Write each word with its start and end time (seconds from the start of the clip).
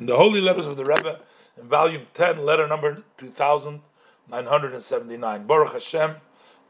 in 0.00 0.06
the 0.06 0.16
Holy 0.16 0.40
Letters 0.40 0.66
of 0.66 0.78
the 0.78 0.84
Rebbe, 0.84 1.20
in 1.60 1.68
volume 1.68 2.06
10, 2.14 2.44
letter 2.44 2.66
number 2.66 3.04
2979. 3.18 5.46
Baruch 5.46 5.74
Hashem, 5.74 6.16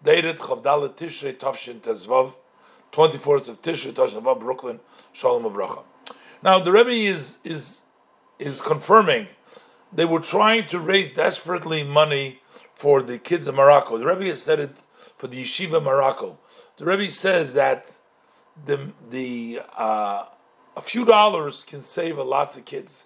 dated 0.02 0.36
Chavdalet 0.38 0.96
Tishrei 0.96 1.36
Tavshin 1.36 1.80
Tezvav, 1.80 2.34
24th 2.92 3.48
of 3.48 3.62
Tishrei 3.62 3.92
Tavshin 3.92 4.40
Brooklyn, 4.40 4.80
Shalom 5.12 5.44
Avracha. 5.44 5.84
Now 6.42 6.58
the 6.58 6.72
Rebbe 6.72 6.90
is 6.90 7.38
is 7.44 7.82
is 8.38 8.60
confirming 8.60 9.28
they 9.92 10.04
were 10.04 10.20
trying 10.20 10.66
to 10.68 10.78
raise 10.80 11.14
desperately 11.14 11.84
money 11.84 12.40
for 12.74 13.02
the 13.02 13.18
kids 13.18 13.46
of 13.46 13.54
Morocco. 13.54 13.96
The 13.98 14.06
Rebbe 14.06 14.24
has 14.24 14.42
said 14.42 14.58
it 14.58 14.74
for 15.18 15.28
the 15.28 15.42
yeshiva 15.42 15.80
Morocco. 15.82 16.38
The 16.78 16.86
Rebbe 16.86 17.12
says 17.12 17.52
that 17.54 17.92
the 18.64 18.92
the 19.08 19.60
uh, 19.76 20.24
a 20.76 20.80
few 20.80 21.04
dollars 21.04 21.62
can 21.62 21.82
save 21.82 22.18
a 22.18 22.24
lots 22.24 22.56
of 22.56 22.64
kids. 22.64 23.04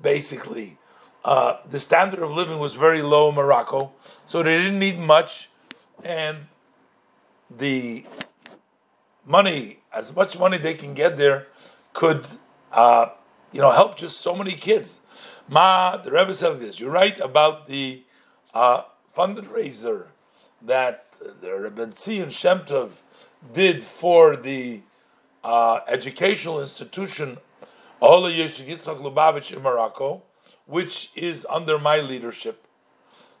Basically, 0.00 0.78
uh, 1.24 1.58
the 1.68 1.80
standard 1.80 2.20
of 2.20 2.30
living 2.30 2.58
was 2.58 2.74
very 2.74 3.02
low 3.02 3.30
in 3.30 3.34
Morocco, 3.34 3.92
so 4.26 4.42
they 4.42 4.56
didn't 4.58 4.78
need 4.78 4.98
much, 4.98 5.50
and 6.04 6.46
the 7.50 8.04
money, 9.24 9.80
as 9.92 10.14
much 10.14 10.38
money 10.38 10.58
they 10.58 10.74
can 10.74 10.94
get 10.94 11.16
there, 11.16 11.46
could 11.92 12.26
uh, 12.72 13.06
you 13.52 13.60
know 13.60 13.70
help 13.70 13.96
just 13.96 14.20
so 14.20 14.34
many 14.34 14.54
kids. 14.54 15.00
Ma, 15.48 15.96
the 15.96 16.10
Rebbe 16.10 16.34
said 16.34 16.60
this. 16.60 16.78
You're 16.78 16.90
right 16.90 17.18
about 17.20 17.66
the 17.66 18.02
uh, 18.52 18.82
fundraiser 19.16 20.06
that 20.62 21.06
the 21.40 21.54
Rebbe 21.54 21.86
Tzion 21.88 22.28
Shemtov 22.28 22.90
did 23.52 23.82
for 23.82 24.36
the 24.36 24.80
uh, 25.44 25.80
educational 25.86 26.60
institution 26.60 27.38
Oholei 28.00 28.36
Yosef 28.36 28.66
Yitzchak 28.66 29.00
Lubavitch 29.00 29.54
in 29.54 29.62
Morocco, 29.62 30.22
which 30.66 31.10
is 31.14 31.46
under 31.48 31.78
my 31.78 32.00
leadership. 32.00 32.66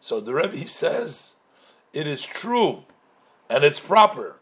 So 0.00 0.20
the 0.20 0.34
Rebbe 0.34 0.68
says 0.68 1.36
it 1.92 2.06
is 2.06 2.24
true 2.24 2.84
and 3.50 3.64
it's 3.64 3.80
proper. 3.80 4.36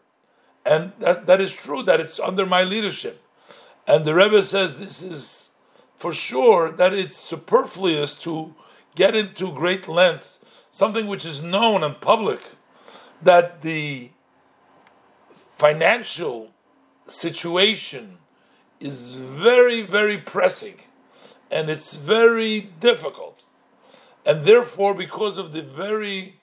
And 0.65 0.93
that, 0.99 1.25
that 1.27 1.41
is 1.41 1.53
true 1.53 1.83
that 1.83 1.99
it's 1.99 2.19
under 2.19 2.45
my 2.45 2.63
leadership. 2.63 3.23
And 3.87 4.05
the 4.05 4.15
Rebbe 4.15 4.41
says 4.43 4.79
this 4.79 5.01
is 5.01 5.51
for 5.97 6.13
sure 6.13 6.71
that 6.71 6.93
it's 6.93 7.15
superfluous 7.15 8.15
to 8.19 8.55
get 8.95 9.15
into 9.15 9.51
great 9.51 9.87
lengths, 9.87 10.39
something 10.69 11.07
which 11.07 11.25
is 11.25 11.41
known 11.43 11.83
and 11.83 11.99
public, 11.99 12.41
that 13.21 13.61
the 13.61 14.09
financial 15.57 16.51
situation 17.07 18.17
is 18.79 19.13
very, 19.13 19.81
very 19.81 20.17
pressing 20.17 20.75
and 21.51 21.69
it's 21.69 21.95
very 21.95 22.61
difficult. 22.79 23.43
And 24.25 24.43
therefore, 24.43 24.93
because 24.93 25.37
of 25.37 25.53
the 25.53 25.61
very 25.61 26.39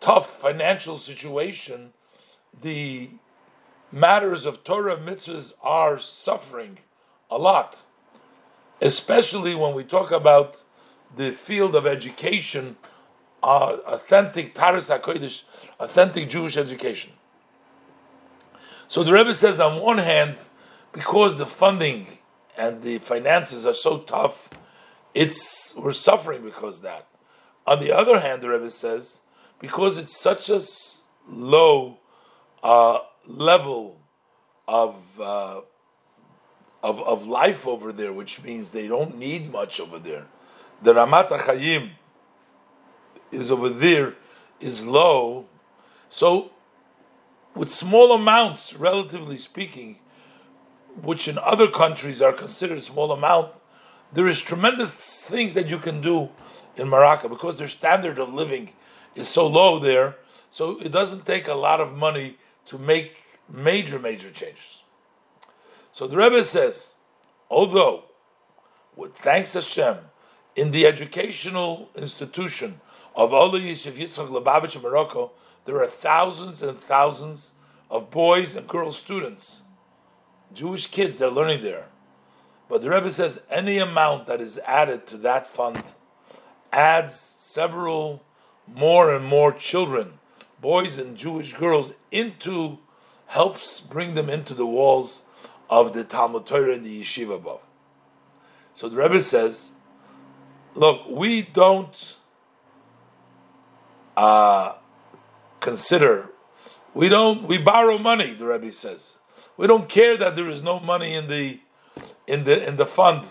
tough 0.00 0.40
financial 0.40 0.98
situation, 0.98 1.92
the 2.60 3.10
matters 3.90 4.46
of 4.46 4.64
Torah 4.64 4.96
mitzvahs 4.96 5.54
are 5.62 5.98
suffering 5.98 6.78
a 7.30 7.38
lot, 7.38 7.78
especially 8.80 9.54
when 9.54 9.74
we 9.74 9.84
talk 9.84 10.10
about 10.10 10.62
the 11.16 11.32
field 11.32 11.74
of 11.74 11.86
education, 11.86 12.76
uh, 13.42 13.76
authentic 13.86 14.54
Taharas 14.54 14.88
HaKodesh, 14.96 15.42
authentic 15.78 16.28
Jewish 16.28 16.56
education. 16.56 17.12
So 18.88 19.02
the 19.02 19.12
Rebbe 19.12 19.34
says, 19.34 19.58
on 19.58 19.80
one 19.80 19.98
hand, 19.98 20.36
because 20.92 21.38
the 21.38 21.46
funding 21.46 22.06
and 22.56 22.82
the 22.82 22.98
finances 22.98 23.66
are 23.66 23.74
so 23.74 23.98
tough, 23.98 24.48
it's 25.14 25.74
we're 25.76 25.92
suffering 25.92 26.42
because 26.42 26.82
that. 26.82 27.06
On 27.66 27.80
the 27.80 27.92
other 27.92 28.20
hand, 28.20 28.42
the 28.42 28.48
Rebbe 28.48 28.70
says, 28.70 29.20
because 29.58 29.98
it's 29.98 30.16
such 30.16 30.50
a 30.50 30.60
low 31.28 31.98
uh, 32.62 32.98
level 33.26 34.00
of, 34.66 34.96
uh, 35.20 35.60
of 36.82 37.00
of 37.00 37.26
life 37.26 37.66
over 37.66 37.92
there, 37.92 38.12
which 38.12 38.42
means 38.42 38.72
they 38.72 38.88
don't 38.88 39.16
need 39.16 39.50
much 39.50 39.80
over 39.80 39.98
there. 39.98 40.26
The 40.82 40.94
Ramat 40.94 41.28
Chayim 41.28 41.90
is 43.30 43.50
over 43.50 43.68
there 43.68 44.14
is 44.60 44.86
low, 44.86 45.46
so 46.08 46.50
with 47.54 47.68
small 47.68 48.12
amounts, 48.12 48.74
relatively 48.74 49.36
speaking, 49.36 49.98
which 51.00 51.28
in 51.28 51.38
other 51.38 51.68
countries 51.68 52.20
are 52.20 52.32
considered 52.32 52.78
a 52.78 52.82
small 52.82 53.12
amount, 53.12 53.52
there 54.12 54.28
is 54.28 54.40
tremendous 54.42 54.90
things 55.24 55.54
that 55.54 55.68
you 55.68 55.78
can 55.78 56.00
do 56.00 56.28
in 56.76 56.88
Morocco 56.88 57.28
because 57.28 57.58
their 57.58 57.68
standard 57.68 58.18
of 58.18 58.32
living 58.32 58.70
is 59.14 59.28
so 59.28 59.46
low 59.46 59.78
there. 59.78 60.16
So 60.50 60.78
it 60.80 60.92
doesn't 60.92 61.24
take 61.24 61.48
a 61.48 61.54
lot 61.54 61.80
of 61.80 61.92
money 61.92 62.36
to 62.66 62.78
make 62.78 63.16
major, 63.48 63.98
major 63.98 64.30
changes. 64.30 64.82
So 65.92 66.06
the 66.06 66.16
Rebbe 66.16 66.44
says, 66.44 66.96
although, 67.50 68.04
with 68.96 69.16
thanks 69.16 69.54
Hashem, 69.54 69.98
in 70.54 70.70
the 70.70 70.86
educational 70.86 71.88
institution 71.94 72.80
of 73.14 73.30
Oholei 73.30 73.68
Yosef 73.68 73.96
Yitzchak 73.96 74.28
Lubavitch 74.28 74.76
in 74.76 74.82
Morocco, 74.82 75.32
there 75.64 75.80
are 75.80 75.86
thousands 75.86 76.62
and 76.62 76.78
thousands 76.80 77.52
of 77.90 78.10
boys 78.10 78.54
and 78.56 78.66
girl 78.66 78.92
students, 78.92 79.62
Jewish 80.54 80.86
kids 80.88 81.16
that 81.16 81.28
are 81.28 81.30
learning 81.30 81.62
there. 81.62 81.86
But 82.68 82.82
the 82.82 82.90
Rebbe 82.90 83.10
says 83.10 83.42
any 83.50 83.78
amount 83.78 84.26
that 84.26 84.40
is 84.40 84.58
added 84.66 85.06
to 85.08 85.16
that 85.18 85.46
fund 85.46 85.82
adds 86.72 87.14
several 87.14 88.22
more 88.66 89.12
and 89.14 89.24
more 89.24 89.52
children, 89.52 90.14
boys 90.60 90.96
and 90.98 91.16
Jewish 91.16 91.52
girls, 91.52 91.92
into 92.10 92.78
helps 93.26 93.80
bring 93.80 94.14
them 94.14 94.30
into 94.30 94.54
the 94.54 94.66
walls 94.66 95.22
of 95.68 95.92
the 95.92 96.04
Talmud 96.04 96.46
Torah 96.46 96.74
and 96.74 96.84
the 96.84 97.02
yeshiva 97.02 97.36
above. 97.36 97.60
So 98.74 98.88
the 98.88 98.96
Rebbe 98.96 99.20
says, 99.20 99.70
look, 100.74 101.08
we 101.08 101.42
don't 101.42 102.16
uh, 104.16 104.74
consider. 105.60 106.30
We 106.94 107.08
don't. 107.08 107.48
We 107.48 107.58
borrow 107.58 107.98
money. 107.98 108.34
The 108.34 108.46
Rebbe 108.46 108.72
says 108.72 109.16
we 109.56 109.66
don't 109.66 109.88
care 109.88 110.16
that 110.16 110.36
there 110.36 110.48
is 110.48 110.62
no 110.62 110.80
money 110.80 111.14
in 111.14 111.28
the 111.28 111.60
in 112.26 112.44
the 112.44 112.66
in 112.66 112.76
the 112.76 112.86
fund. 112.86 113.26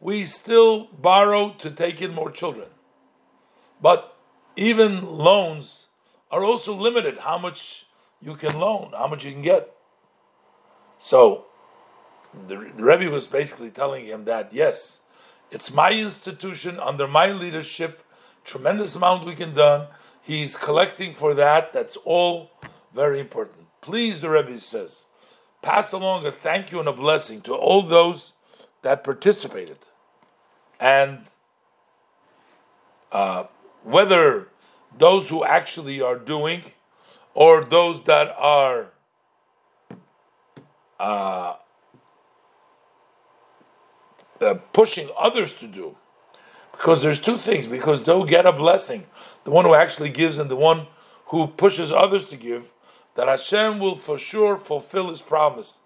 We 0.00 0.24
still 0.24 0.86
borrow 0.86 1.50
to 1.58 1.70
take 1.70 2.02
in 2.02 2.14
more 2.14 2.30
children, 2.30 2.68
but 3.80 4.16
even 4.56 5.06
loans 5.06 5.86
are 6.30 6.44
also 6.44 6.74
limited. 6.74 7.18
How 7.18 7.38
much 7.38 7.86
you 8.20 8.34
can 8.34 8.58
loan, 8.58 8.92
how 8.96 9.06
much 9.06 9.24
you 9.24 9.32
can 9.32 9.42
get. 9.42 9.72
So 10.98 11.46
the, 12.46 12.56
the 12.76 12.84
Rebbe 12.84 13.10
was 13.10 13.26
basically 13.26 13.70
telling 13.70 14.06
him 14.06 14.24
that 14.24 14.52
yes, 14.52 15.00
it's 15.50 15.72
my 15.72 15.92
institution 15.92 16.78
under 16.80 17.06
my 17.06 17.32
leadership. 17.32 18.02
Tremendous 18.44 18.94
amount 18.94 19.26
we 19.26 19.34
can 19.34 19.54
done 19.54 19.88
He's 20.26 20.56
collecting 20.56 21.14
for 21.14 21.34
that. 21.34 21.72
That's 21.72 21.96
all 21.98 22.50
very 22.92 23.20
important. 23.20 23.68
Please, 23.80 24.20
the 24.20 24.28
Rebbe 24.28 24.58
says, 24.58 25.05
pass 25.66 25.90
along 25.90 26.24
a 26.24 26.30
thank 26.30 26.70
you 26.70 26.78
and 26.78 26.86
a 26.86 26.92
blessing 26.92 27.40
to 27.40 27.52
all 27.52 27.82
those 27.82 28.34
that 28.82 29.02
participated. 29.02 29.80
And 30.78 31.24
uh, 33.10 33.44
whether 33.82 34.46
those 34.96 35.28
who 35.28 35.44
actually 35.44 36.00
are 36.00 36.16
doing 36.16 36.62
or 37.34 37.64
those 37.64 38.04
that 38.04 38.32
are 38.38 38.92
uh, 41.00 41.56
uh, 44.40 44.54
pushing 44.72 45.10
others 45.18 45.52
to 45.54 45.66
do. 45.66 45.96
Because 46.70 47.02
there's 47.02 47.20
two 47.20 47.38
things, 47.38 47.66
because 47.66 48.04
they'll 48.04 48.24
get 48.24 48.46
a 48.46 48.52
blessing 48.52 49.06
the 49.42 49.50
one 49.50 49.64
who 49.64 49.74
actually 49.74 50.10
gives 50.10 50.38
and 50.38 50.50
the 50.50 50.56
one 50.56 50.86
who 51.26 51.46
pushes 51.46 51.90
others 51.90 52.28
to 52.30 52.36
give, 52.36 52.70
that 53.16 53.28
Hashem 53.28 53.78
will 53.78 53.96
for 53.96 54.18
sure 54.18 54.56
fulfill 54.56 55.08
His 55.08 55.22
promise. 55.22 55.80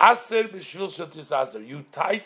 Aser 0.00 0.44
b'shvil 0.44 0.88
shatis 0.88 1.68
You 1.68 1.84
tithe, 1.92 2.22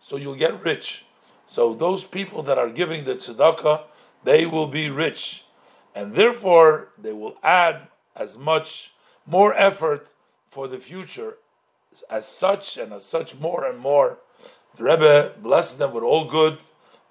so 0.00 0.16
you'll 0.16 0.36
get 0.36 0.62
rich. 0.62 1.04
So 1.46 1.74
those 1.74 2.04
people 2.04 2.42
that 2.44 2.58
are 2.58 2.70
giving 2.70 3.04
the 3.04 3.14
tzedakah, 3.14 3.82
they 4.24 4.46
will 4.46 4.68
be 4.68 4.88
rich, 4.88 5.44
and 5.94 6.14
therefore 6.14 6.88
they 6.96 7.12
will 7.12 7.36
add 7.42 7.88
as 8.14 8.38
much 8.38 8.92
more 9.26 9.54
effort 9.54 10.08
for 10.50 10.68
the 10.68 10.78
future, 10.78 11.38
as 12.08 12.26
such 12.26 12.76
and 12.76 12.92
as 12.92 13.04
such 13.04 13.38
more 13.38 13.64
and 13.64 13.78
more. 13.78 14.18
The 14.76 14.84
Rebbe 14.84 15.32
blesses 15.42 15.78
them 15.78 15.92
with 15.92 16.04
all 16.04 16.24
good 16.24 16.58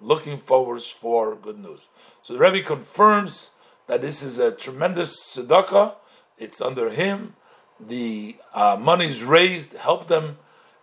looking 0.00 0.38
forwards 0.38 0.88
for 0.88 1.36
good 1.36 1.58
news. 1.58 1.88
So 2.22 2.32
the 2.32 2.40
Rebbe 2.40 2.62
confirms 2.62 3.50
that 3.86 4.02
this 4.02 4.22
is 4.22 4.38
a 4.38 4.50
tremendous 4.50 5.16
tzedakah. 5.36 5.94
It's 6.42 6.60
under 6.60 6.90
him. 6.90 7.34
The 7.78 8.34
uh, 8.52 8.76
money 8.80 9.06
is 9.06 9.22
raised, 9.22 9.74
help 9.74 10.08
them 10.08 10.38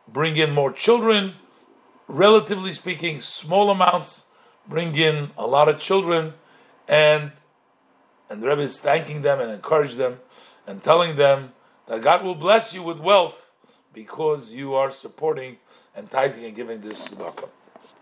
bring 0.07 0.37
in 0.37 0.51
more 0.51 0.71
children, 0.71 1.33
relatively 2.07 2.71
speaking, 2.71 3.19
small 3.19 3.69
amounts 3.69 4.27
bring 4.65 4.95
in 4.95 5.31
a 5.37 5.45
lot 5.45 5.67
of 5.67 5.77
children, 5.79 6.33
and 6.87 7.33
and 8.29 8.41
the 8.41 8.47
Rebbe 8.47 8.61
is 8.61 8.79
thanking 8.79 9.21
them 9.21 9.41
and 9.41 9.51
encourage 9.51 9.95
them 9.95 10.19
and 10.65 10.81
telling 10.81 11.17
them 11.17 11.51
that 11.87 12.01
God 12.01 12.23
will 12.23 12.35
bless 12.35 12.73
you 12.73 12.81
with 12.81 12.99
wealth 12.99 13.51
because 13.93 14.53
you 14.53 14.75
are 14.75 14.91
supporting 14.91 15.57
and 15.93 16.09
tithing 16.09 16.45
and 16.45 16.55
giving 16.55 16.79
this 16.79 17.09
tzedakah. 17.09 17.49